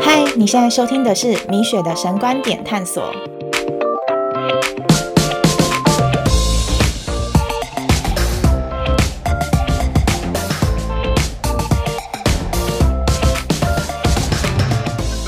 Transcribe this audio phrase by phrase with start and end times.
[0.00, 3.10] 嗨，你现在收听的是米雪的神观点探索。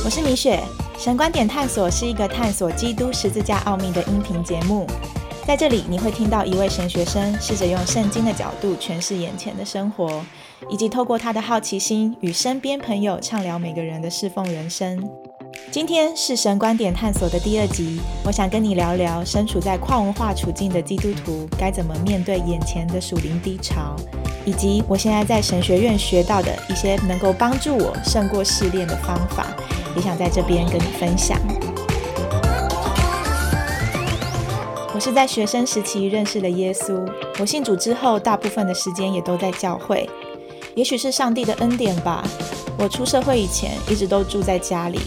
[0.05, 0.61] 我是米雪，
[0.98, 4.87] 神观点探索是一个探索基督十字架奥秘的音频节目。
[5.51, 10.25] 在这里，你会听到一位神学生试着用圣经的角度诠释眼前的生活，
[10.69, 15.03] 以及透过他的好奇心与身边朋友畅聊每个人的侍奉人生。
[15.72, 23.96] 今天是神观点探索的第二集，我想跟你聊聊身处在跨文化处境的基督徒该怎么面对眼前的属灵低潮，
[24.46, 29.49] 以及我现在在神学院学到的一些能够帮助我胜过试炼的方法，
[29.96, 31.36] 也想在这边跟你分享。
[35.00, 40.08] 是在学生时期认识了耶稣，我信主之后，大部分的时间也都在教会。
[40.75, 42.22] 也许是上帝的恩典吧，
[42.78, 45.00] 我出社会以前一直都住在家里。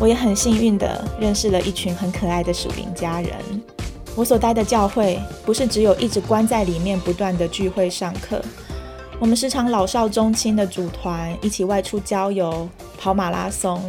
[0.00, 3.32] 我也很幸运的认识了一群很可爱的属灵家人。
[4.14, 8.42] 我所待的教会不是只有一直关在里面不断的聚会上课，
[9.18, 13.82] 我们时常老少中青的组团一起外出郊游、跑马拉松。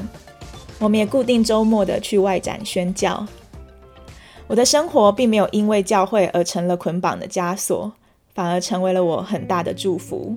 [0.79, 3.25] 我们也固定周末的去外展宣教。
[4.47, 7.91] 我的生活并没有因为教会而成了捆绑的枷锁，
[8.33, 10.35] 反而成为了我很大的祝福。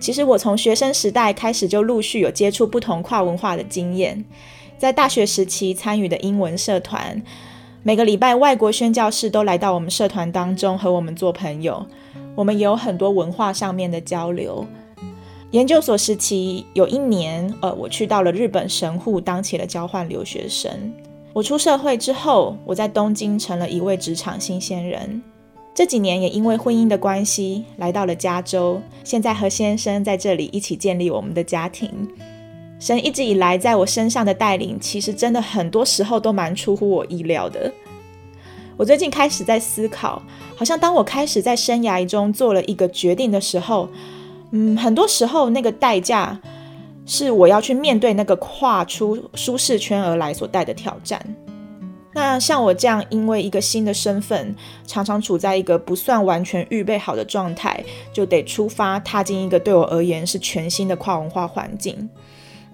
[0.00, 4.24] 其实我从学生时代开始就陆续有接触不同跨文化的经验，
[4.76, 7.22] 在大学时期参与的英文社团，
[7.84, 11.86] 每个礼拜外国宣教士都来到我们社团当中和我们做朋友，
[12.34, 14.66] 我们也有很多文化上面的交流。
[15.52, 20.70] 研究所时期有一年，呃，我去到了日本神户当起了交换留学生。
[21.38, 25.22] 我出社会之后，我在东京成了一位职场新鲜人。
[25.72, 31.88] 这几年也因为婚姻的关系来到了加州，现在和先生在这里一起建立我们的家庭。
[32.80, 37.72] 神一直以来在我身上的带领，其实真的很多时候都蛮出乎我意料的。
[38.76, 40.20] 我最近开始在思考，
[40.56, 43.88] 好像当我开始在生涯中做了一个决定的时候，
[44.50, 46.40] 嗯，很多时候那个代价。
[47.08, 51.20] 是我要去面对那个跨出舒适圈而来所带的挑战。
[52.12, 54.54] 那像我这样，因为一个新的身份，
[54.86, 57.82] 常常处在一个不算完全预备好的状态，
[58.12, 62.08] 就得出发踏进一个对我而言是全新的跨文化环境。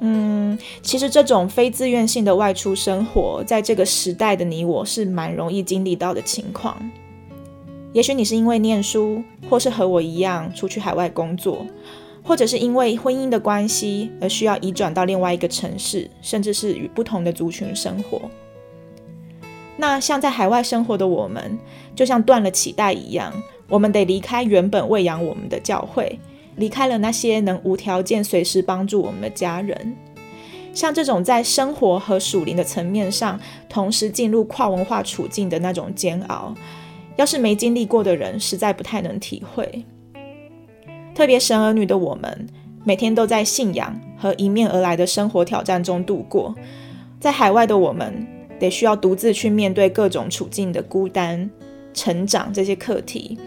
[0.00, 6.76] 嗯，其实这种非自愿性的外出生活，在这个时代的你我是蛮容易经历到的情况。
[7.92, 11.64] 也许你是因为念书，或是和我一样出去海外工作。
[12.24, 18.22] 或者是因为婚姻的关系而需要移转到另外一个城市，甚至是与不同的族群生活。
[19.76, 21.58] 那像在海外生活的我们，
[21.94, 23.32] 就像断了脐带一样，
[23.68, 26.18] 我们得离开原本喂养我们的教会，
[26.56, 29.94] 离开了那些能无条件随时帮助我们的家人。
[30.72, 36.54] 像这种在生活和属灵的层面上同时进入跨文化处境的那种煎熬，
[37.16, 39.84] 要是没经历过的人，实在不太能体会。
[41.14, 42.48] 特别神儿女的我们，
[42.82, 46.54] 每天都在信仰和迎面而来的生活挑战中度过。
[47.20, 48.26] 在海外的我们，
[48.58, 51.48] 得需要独自去面对各种处境的孤单、
[51.94, 53.38] 成长这些课题，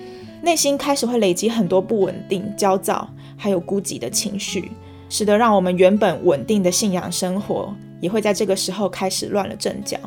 [0.41, 4.71] 内心开始会累积很多不稳定、焦躁，还有孤寂的情绪，
[5.09, 9.97] 使得让我们原本稳定的信仰生活，也会在这个时候开始乱了阵脚。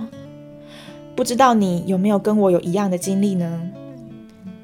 [1.14, 3.60] 不知道你有没有跟我有一样的经历呢？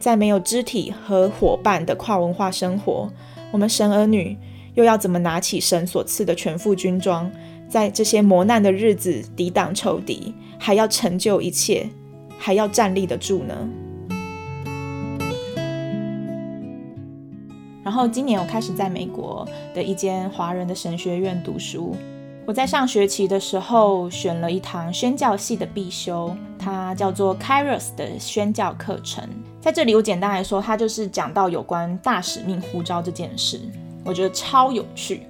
[0.06, 3.11] 在没有肢体和伙伴的跨文化生活，
[3.50, 4.39] 我们神儿女
[4.75, 7.28] 又要怎么拿起神所赐的全副军装，
[7.69, 11.89] 在这些磨难的日子抵挡仇敌，还要成就一切，
[12.39, 13.69] 还要站立得住呢？
[17.83, 19.44] 然后今年我开始在美国
[19.75, 21.97] 的一间华人的神学院读书。
[22.47, 29.28] 我在上学期的时候选了一堂宣教系的必修，它叫做 Kairos 的宣教课程。
[29.66, 33.60] 在这里，我简单来说，它就是讲到有关大使命呼召这件事，
[34.04, 35.27] 我觉得超有趣。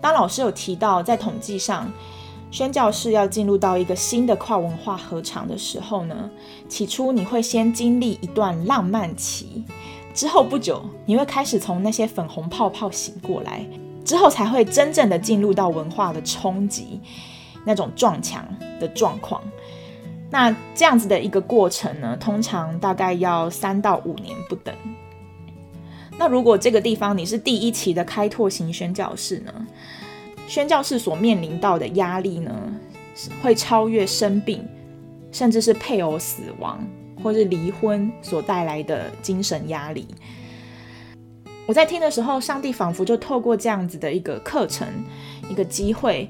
[0.00, 1.92] 当老师有提到，在统计上，
[2.52, 6.30] 宣教士要进入到一个新的跨文化合场的时候呢，
[6.68, 9.64] 起初你会先经历一段浪漫期，
[10.14, 13.66] 之后不久你会开始从那些粉红泡泡醒过来。
[14.04, 17.00] 之后才会真正的进入到文化的冲击，
[17.64, 18.46] 那种撞墙
[18.78, 19.42] 的状况。
[20.30, 24.74] 那这样子的一个过程呢，通常大概要三到五年不等。
[26.16, 29.66] 那如果这个地方你是第一期的开拓型宣教士呢，
[30.46, 32.52] 宣教士所面临到的压力呢，
[33.42, 34.64] 会超越生病，
[35.32, 36.78] 甚至是配偶死亡
[37.22, 40.06] 或是离婚所带来的精神压力。
[41.66, 44.86] 我在听的时候，上帝仿佛就透过这样子的一个课程、
[45.48, 46.28] 一个机会，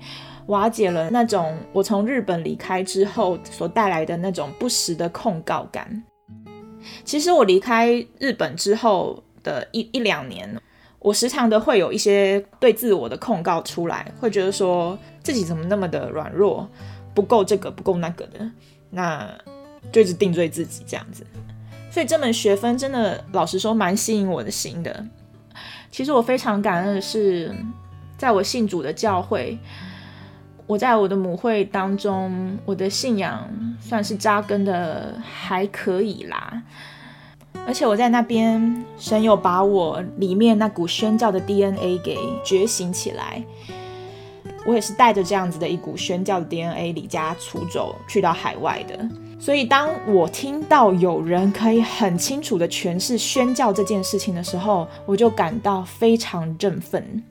[0.50, 6.02] 瓦解了那种我从日本离开之后所带来的那种不时的控告感。
[7.04, 10.60] 其实我离开日本之后的一一两年，
[10.98, 16.68] 我时常的会有一些对自我的控告出来，会觉得说自己怎么那么的软弱，
[17.14, 18.50] 不够这个，不够那个的，
[18.90, 19.32] 那
[19.92, 21.24] 就一直定罪自己这样子。
[21.92, 25.04] 所以这门学分真的，老实说，蛮吸引我的心的。
[25.92, 27.54] 其实我非常感恩的是，
[28.16, 29.58] 在我信主的教会，
[30.70, 33.44] 我在我的母会当中，我的信仰
[33.80, 36.62] 算是扎根的还可以啦。
[37.66, 43.42] 而且我在那边，神有把我里面那股宣教的 DNA 给觉醒起来。
[44.64, 48.96] 我也是带着这样子的一股宣教的 DNA 离家出走，去到海外的。
[49.40, 57.24] 所以，当我听到有人可以很清楚的诠释宣教这件事情的时候，我就感到非常振奋。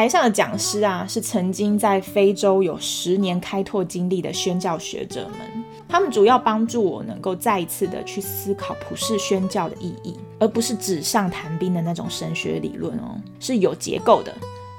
[0.00, 14.34] 台上的讲师啊，是曾经在非洲有十年开拓经历的宣教学者们，他们主要帮助我能够再一次的去思考普世宣教的意义，而不是纸上谈兵的那种神学理论哦，是有结构的、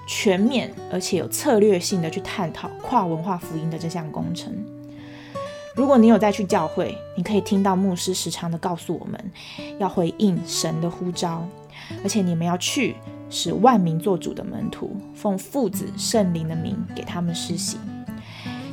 [0.07, 4.51] 全面而且有策略性的去探讨跨文化福音的这项工程。
[5.75, 9.31] 如果你有再去教会，你可以听到牧师时常的告诉我们，
[9.77, 11.47] 要回应神的呼召，
[12.01, 12.95] 而且你们要去
[13.31, 17.77] 使万民做主的门徒，奉父子圣灵的名给他们施洗。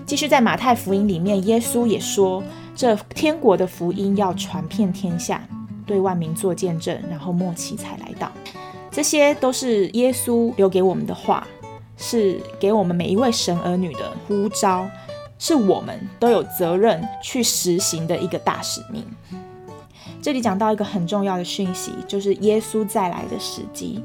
[0.04, 2.42] 继续在马太福音里面，耶稣也说，
[2.76, 5.42] 这天国的福音要传遍天下，
[5.86, 8.30] 对万民做见证，然后末期才来到。
[8.90, 11.46] 这些都是耶稣留给我们的话，
[11.96, 14.86] 是给我们每一位神儿女的呼召。
[15.40, 19.04] 是我们都有责任去实行的一个大使命。
[20.20, 24.02] 这里讲到一个很重要的讯息，就是耶稣再来的时机。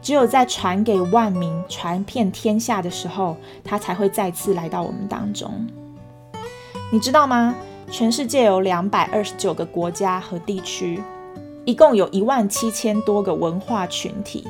[0.00, 5.66] 只有在传给万民、传遍天下的时候，他才会再次来到我们当中。
[6.90, 7.54] 你知道吗？
[7.90, 11.02] 全世界有两百二十九个国家和地区，
[11.64, 14.46] 一共有一万七千多个文化群体。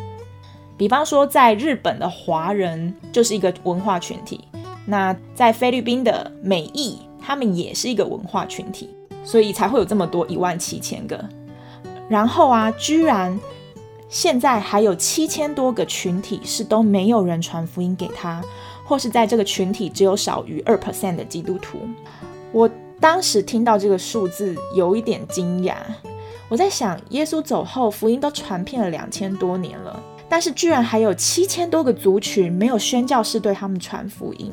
[0.77, 4.45] 比方说，在日本的华人就是一个文化群体。
[4.87, 8.89] 那在菲律宾的美裔，他们也是一个文化群体，
[9.25, 11.23] 所以才会有这么多一万七千个。
[12.09, 13.39] 然后啊，居然
[14.09, 18.43] 现在还有七千多个群体是都没有人传福音给他，
[18.85, 21.79] 或是在这个群体只有少于二 percent 的基督徒。
[22.53, 22.69] 我
[22.99, 25.75] 当时听到这个数字有一点惊讶，
[26.49, 34.51] 我在想，耶稣走后，福音都传遍了两千多年了，但是居然还有七千多个族群没有宣教士对他们传福音。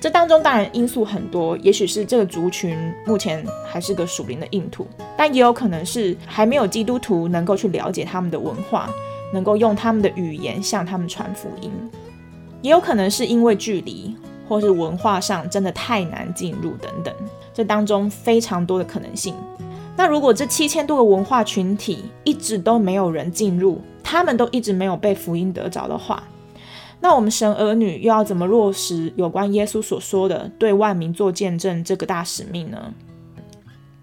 [0.00, 2.74] 这当中当然因素很多，也许是这个族群
[3.06, 8.88] 目前还是个属灵的硬土，但也有可能是还没有基督徒能够去了解他们的文化，
[9.30, 11.70] 能够用他们的语言向他们传福音，
[12.62, 14.16] 也有可能是因为距离
[14.48, 17.14] 或是文化上真的太难进入等等，
[17.52, 19.34] 这当中非常多的可能性。
[19.98, 26.22] 那如果这七千多个文化群体一直都没有人进入，他们都一直没有被福音得着的话，
[27.00, 32.92] 那我们神儿女又要怎么落实有关耶稣所说的对万民做见证这个大使命呢？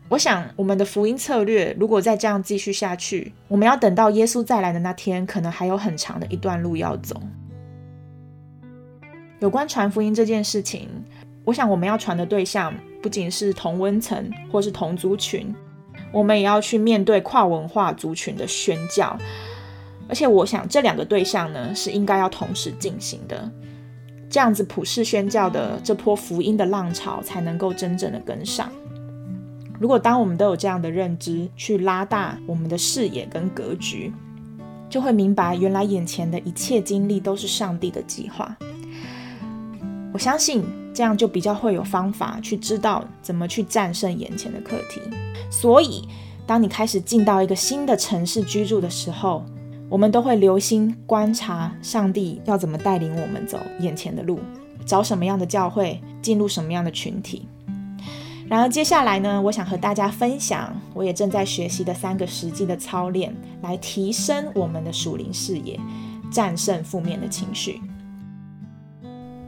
[0.10, 7.22] 我想，我们的福音策略如果再这样继续下去，我们要等到耶稣再来的那天，可能还有很长的一段路要走。
[9.40, 10.88] 有关传福音这件事情，
[11.44, 15.54] 我想我们要传的对象不仅是同温层或是同族群，
[16.12, 19.16] 我们也要去面对跨文化族群的宣教。
[20.10, 23.52] 而且我想，这两个对象呢是应该要同时进行的，
[24.30, 28.72] 这样子普世宣教的这波福音的浪潮才能够真正的跟上。
[29.80, 34.12] 如果当我们都有这样的认知，去拉大我们的视野跟格局，
[34.90, 38.58] 就会明白原来眼前的一切经历都是上帝的计划。
[40.14, 45.00] 我相信这样就比较会有方法去知道怎么去战胜眼前的课题。
[45.52, 46.08] 所以，
[46.48, 49.46] 当你开始进到一个新的城市居住的时候，
[49.90, 54.40] 我们都会留心观察上帝要怎么带领我们走眼前的路，
[54.86, 57.48] 找什么样的教会，进入什么样的群体。
[58.50, 65.80] 然而接下来呢，我想和大家分享，我也正在学习的三个实际的操练，来提升我们的属灵视野，
[66.30, 67.82] 战胜负面的情绪。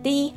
[0.02, 0.34] 第一，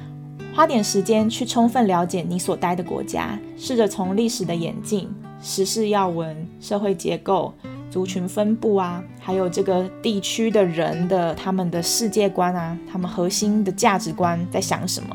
[0.53, 5.09] 花点时间去充分了解你所待的国家，试着从历史的演进、
[5.41, 7.55] 时事要闻、社会结构。
[7.93, 15.15] 族群分布啊，还有这个地区的人的他们的世界观啊，他们核心的价值观在想什么？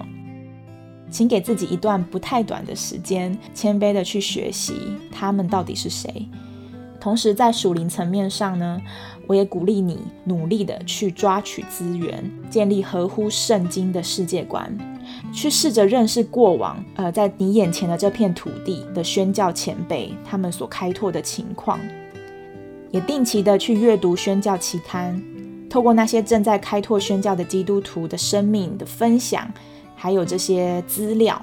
[1.09, 4.75] 请给自己一段不太短的时间，谦卑的去学习
[5.11, 6.27] 他们到底是谁，
[6.99, 8.79] 同时在属灵层面上呢，
[9.25, 14.71] 我也鼓励你努力的去抓取资源，建立合乎圣经的世界观，
[15.33, 21.79] 去试着认识过往，呃，在你眼前的这片土地的宣教前辈，他们所开拓的情况，
[22.91, 25.21] 也定期的去阅读宣教期刊，
[25.69, 29.51] 透过那些正在开拓宣教的基督徒的生命的分享，
[29.95, 31.41] 还有这些资料。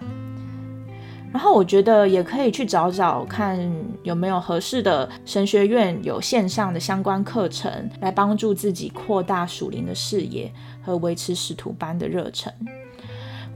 [1.33, 3.59] 然后我觉得也可以去找找看
[4.05, 12.53] 有没有合适的神学院有线上的相关课程，来帮助自己扩大属灵的视野和维持使徒班的热忱。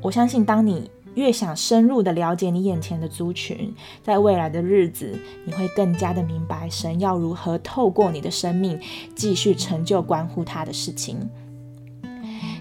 [0.03, 8.79] 我相信，当你越想深入的了解你眼前的族群，在未来的日子，你会更加的明白神要如何透过你的生命
[9.15, 11.19] 继续成就关乎他的事情。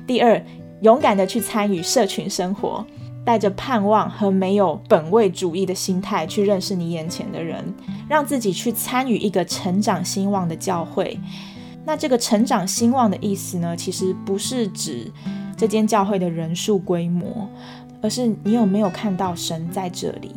[0.05, 0.43] 第二，
[0.81, 2.85] 勇敢的去参与社群生活。
[3.23, 7.61] 带着盼望和没有本位主义的心态去认识你眼前的人，
[8.07, 11.19] 让自己去参与一个成长兴旺的教会。
[11.83, 15.11] 那这个成长兴旺的意思呢，其实不是指
[15.57, 17.49] 这间教会的人数规模，
[18.01, 20.31] 而是你有没有看到神在这里。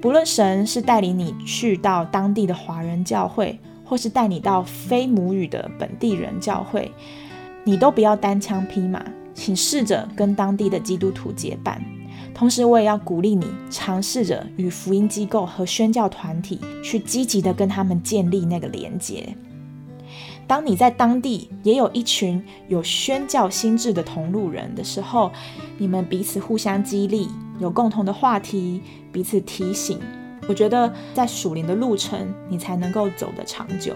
[0.00, 6.90] 不论神是带领你去到当地的华人教会，或是带你到非母语的本地人教会，
[7.64, 9.04] 你都不要单枪匹马。
[9.32, 11.82] 请试着跟当地的基督徒结伴，
[12.34, 19.34] 同时我也要鼓励你尝试着与福音机构和宣教团体去积极的跟他们建立那个连接。
[20.50, 25.30] 当你在当地也有一群有宣教心智的同路人的时候，
[25.78, 27.28] 你们彼此互相激励，
[27.60, 30.00] 有共同的话题，彼此提醒，
[30.48, 33.94] 我觉得在属灵的路程，你才能够走得长久。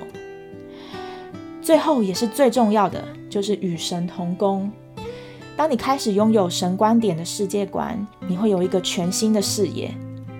[1.61, 4.70] 最后也是最重要的，就是与神同工。
[5.56, 9.92] 当你开始拥有神观点的世界观，你会有一个全新的视野，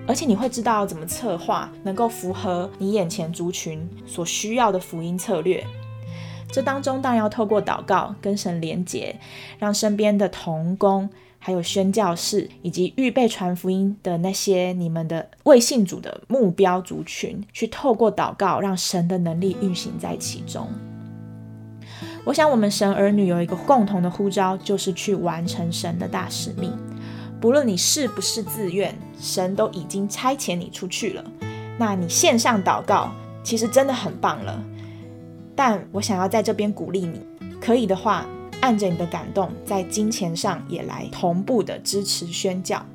[0.07, 5.61] 而且你会知道怎么策划能够符合你眼前族群所需要的福音策略。
[6.55, 9.13] 这当中当然要透过祷告跟神连结，
[9.59, 20.65] 让身边的同工、还有宣教士以及预备传福音的那些你们的未信主的目标族群，去透过祷告，让神的能力运行在其中。
[22.23, 26.71] 我想，我们神儿女有一个共同的呼召，就是去完成神的大使命。
[27.41, 31.23] 不论你是不是自愿，神都已经差遣你出去了。
[31.77, 33.11] 那你线上祷告，
[33.43, 34.63] 其实真的很棒了。
[35.55, 37.21] 但我想要在这边鼓励你，
[37.61, 38.25] 可以的话，
[38.61, 42.85] 按着你的感动，在金钱上也来同步的支持宣教，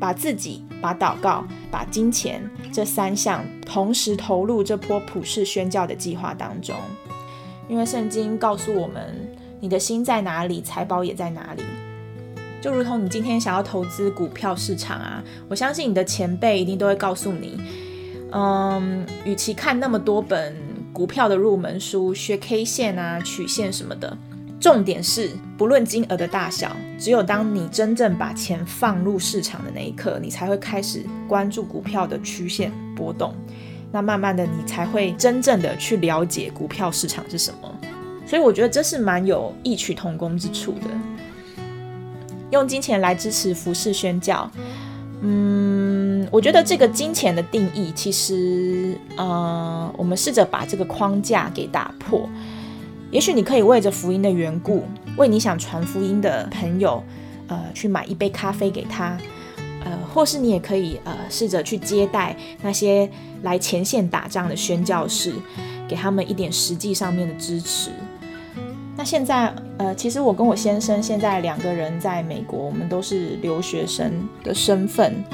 [0.00, 6.74] 把自己、把祷告、把金钱这三项同时投入这波普世宣教的计划当中。
[7.68, 9.14] 因为圣经告诉我们，
[9.60, 11.62] 你的心在哪里，财宝也在哪里。
[12.60, 17.58] 就如同你今天想要投资股票市场啊，我相信你的前辈一定都会告诉你，
[18.32, 20.54] 嗯，与其看那么多本
[21.00, 24.14] 股票的入门书，学 K 线啊、曲线什么的，
[24.60, 33.34] 重点是不论金额的大小，只有当你真正把钱放入市场的那一刻，你才会开始关注股票的曲线波动。
[33.90, 37.80] 那慢慢的，你才会真正的去了解股票市场是什么，
[38.26, 40.90] 所以我觉得这是蛮有异曲同工之处的。
[42.50, 44.50] 用金钱来支持服饰宣教，
[45.22, 45.89] 嗯，
[46.30, 52.28] 我觉得这个金钱的定义，其实，呃，我们试着把这个框架给打破。
[53.10, 54.84] 也许你可以为着福音的缘故，
[55.16, 57.02] 为你想传福音的朋友，
[57.48, 59.16] 呃，去买一杯咖啡给他。
[59.82, 63.08] 呃，或是你也可以呃试着去接待那些
[63.42, 65.32] 来前线打仗的宣教士，
[65.88, 67.90] 给他们一点实际上面的支持。
[68.96, 75.24] 那现在呃，其实我跟我先生现在两个人在美国，我们都是留学生的身份。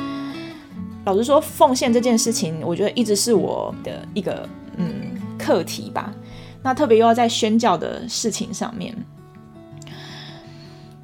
[1.07, 4.47] 老实说，奉献这件事情，我觉得一直是我的一个
[4.77, 4.93] 嗯
[5.39, 6.13] 课题吧。
[6.65, 8.93] 那特别又要在宣教的事情上面。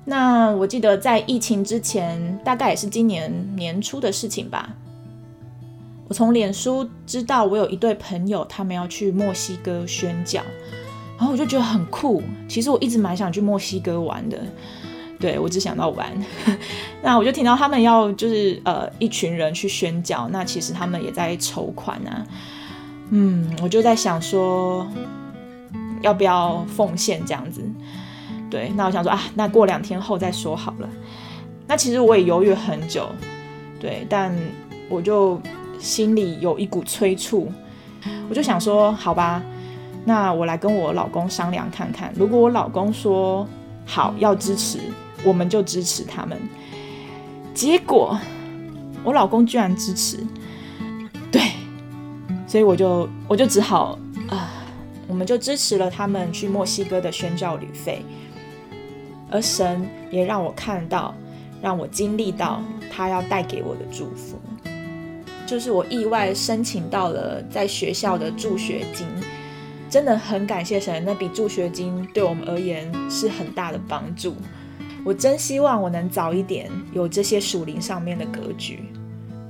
[0.04, 4.74] 那我记得在疫情之前，大概也是今年年初的事情吧。
[6.08, 10.42] 我从脸书知道我有一对朋友，他们要去墨西哥宣教，
[11.16, 12.20] 然后我就觉得很酷。
[12.48, 14.36] 其实我一直蛮想去墨西哥玩的，
[15.22, 16.10] 对我只想到玩。
[17.00, 22.26] 那我就听到他们要就是呃一群人去宣教，那其实他们也在筹款啊。
[23.10, 24.84] 嗯，我就在想说，
[26.00, 27.62] 要不要奉献这样子。
[28.50, 30.88] 对，那我想说啊，那过两天后再说好了。
[31.68, 33.08] 那其实我也犹豫很久，
[33.80, 34.34] 对，但
[34.88, 35.40] 我就
[35.78, 37.50] 心里有一股催促，
[38.28, 39.40] 我就想说，好吧，
[40.04, 42.12] 那我来跟我老公商量看看。
[42.14, 43.46] 如果我老公说
[43.86, 44.78] 好要支持，
[45.24, 46.40] 我们就支持他们。
[47.54, 48.18] 结果
[49.04, 50.18] 我老公居然支持，
[51.30, 51.42] 对，
[52.46, 53.98] 所以我就我就只好
[54.28, 54.50] 啊，
[55.06, 58.02] 我们就支持了他们去墨西哥的宣教旅费，
[59.30, 61.14] 而神也让我看到，
[61.60, 64.38] 让我经历到他要带给我的祝福，
[65.46, 69.06] 就是我意外申请到了在学校的助学金，
[69.90, 74.34] 真的很感谢神，那笔助学金对我们而言是很大的帮助。
[75.04, 78.84] 我真希望我能早一点有这些属灵上面的格局。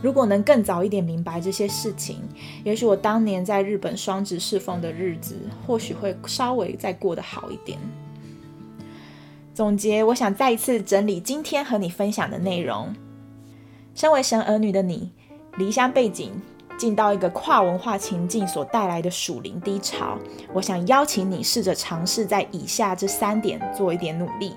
[0.02, 2.20] 如果能更早一点明白这些事情，
[2.64, 7.78] 也许我当年在日本双职侍奉的日子，或许会稍微再过得好一点。
[9.54, 12.92] 总结，我想再一次整理今天和你分享的内容。
[13.94, 15.12] 身为神儿女的你，
[15.58, 16.32] 离乡背景
[16.76, 20.18] 进到一个跨文化情境所带来的属灵低潮，
[20.52, 24.54] 我想邀请你试着尝试在以下这三点做一点努力。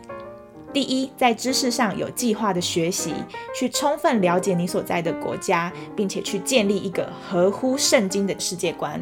[0.75, 3.13] 第一，在知识上有计划的学习，
[3.57, 8.99] 去充分了解你所在的国家，并且去建立一个合乎圣经的世界观。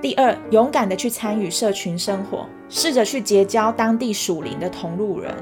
[0.00, 5.34] 第二，勇敢的去参与社群生活，试着去结交当地属灵的同路人。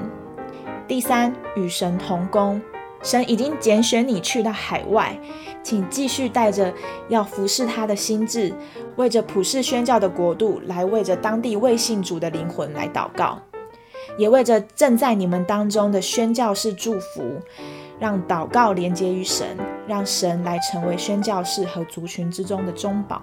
[0.87, 2.59] 第三，与神同工，
[3.03, 5.15] 神已经拣选你去到海外，
[5.61, 6.73] 请继续带着
[7.07, 8.51] 要服侍他的心智，
[8.95, 13.39] 为着普世宣教的国度，来为着当地未信主的灵魂来祷告。
[14.17, 17.23] 也为着正在你们当中的宣教士祝福，
[17.99, 19.57] 让祷告连接于神，
[19.87, 23.21] 让神来成为宣教士和族群之中的中保。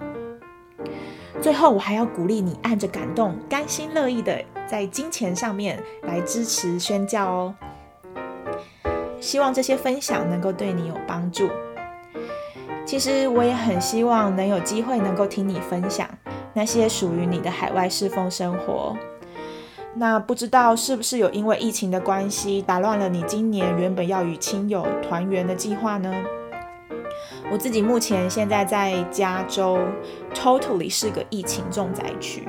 [1.41, 7.55] 最后，我还要鼓励你按着感动，甘心乐意的在金钱上面来支持宣教哦。
[9.19, 11.49] 希望这些分享能够对你有帮助。
[12.85, 16.07] 其实我也很希望能有机会能够听你分享
[16.53, 18.95] 那些属于你的海外侍奉生活。
[19.95, 26.11] 那不知道是不是有因为疫情的关系打乱了你今年原本要与亲友团圆的计划呢？
[27.51, 29.77] 我自己目前现在在加州
[30.33, 32.47] ，totally 是个疫情重灾区。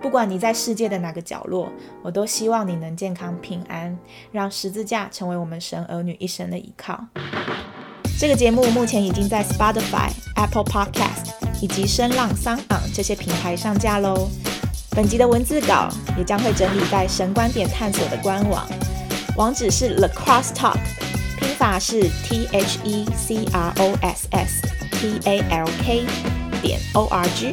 [0.00, 1.68] 不管你在世界的哪个角落，
[2.02, 3.98] 我都希望你能健康平安，
[4.32, 7.04] 让十字架成为我们神儿女一生的依靠。
[8.18, 14.28] 这个节目目前已经在 Spotify、Apple Podcast 以及声浪、s o n 这些平台上架喽。
[14.94, 18.64] 本集的文字稿也将会整理在神观点探索的官网，
[19.36, 20.78] 网址是 The Cross Talk，
[21.36, 26.04] 拼法是 T H E C R O S S T A L K
[26.62, 27.52] 点 O R G。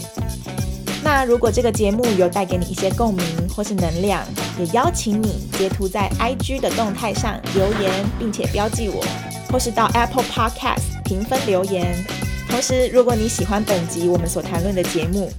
[1.04, 4.24] 那如果这个节目有带给你一些共鸣或是能量，
[4.60, 9.04] 也邀请你截图在 I G 的动态上留言，并且标记我，
[9.52, 12.06] 或是到 Apple Podcast 评分留言。
[12.48, 15.32] 同时，如果你喜欢本集我们所谈论的节目，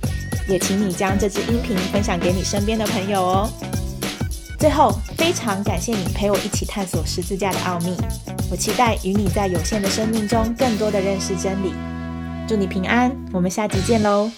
[0.49, 3.51] 也请你将这支音频分享给你身边的朋友哦。
[4.59, 7.97] 最后，非常感谢你陪我一起探索十字架的奥秘。
[8.51, 11.73] 我期待与你在有限的生命中更多的认识真理。
[12.47, 14.31] 祝你平安，我们下集见喽。